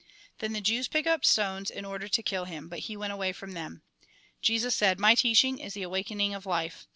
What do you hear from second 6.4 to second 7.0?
life.